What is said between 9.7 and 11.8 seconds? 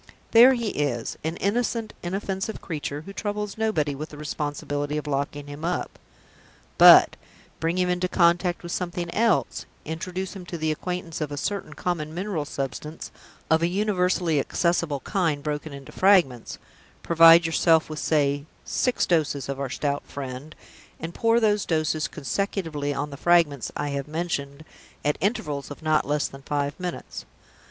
introduce him to the acquaintance of a certain